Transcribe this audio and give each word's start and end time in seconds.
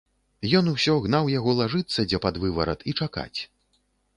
Ён 0.59 0.69
усё 0.71 0.95
гнаў 1.03 1.29
яго 1.33 1.51
лажыцца 1.59 2.07
дзе 2.09 2.17
пад 2.27 2.41
выварат 2.45 2.79
і 2.93 2.97
чакаць. 3.03 3.39